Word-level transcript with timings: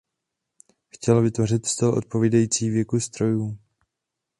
Chtěl 0.89 1.21
vytvořit 1.21 1.65
styl 1.65 1.89
odpovídající 1.89 2.69
věku 2.69 2.99
strojů. 2.99 3.57